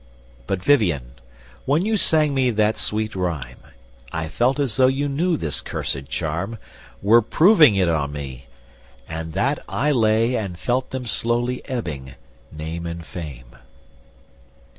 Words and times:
But, 0.47 0.63
Vivien, 0.63 1.11
when 1.67 1.85
you 1.85 1.95
sang 1.95 2.33
me 2.33 2.49
that 2.49 2.75
sweet 2.79 3.15
rhyme, 3.15 3.59
I 4.11 4.29
felt 4.29 4.59
as 4.59 4.75
though 4.77 4.87
you 4.87 5.07
knew 5.07 5.37
this 5.37 5.61
cursed 5.61 6.09
charm, 6.09 6.57
Were 7.03 7.21
proving 7.21 7.75
it 7.75 7.87
on 7.87 8.11
me, 8.11 8.47
and 9.07 9.33
that 9.33 9.59
I 9.69 9.91
lay 9.91 10.33
And 10.35 10.57
felt 10.57 10.89
them 10.89 11.05
slowly 11.05 11.63
ebbing, 11.69 12.15
name 12.51 12.87
and 12.87 13.05
fame." 13.05 13.53